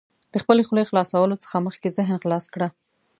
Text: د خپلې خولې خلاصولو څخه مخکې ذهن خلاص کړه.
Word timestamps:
د 0.33 0.35
خپلې 0.43 0.61
خولې 0.67 0.83
خلاصولو 0.89 1.41
څخه 1.43 1.57
مخکې 1.67 1.93
ذهن 1.97 2.15
خلاص 2.23 2.45
کړه. 2.53 2.67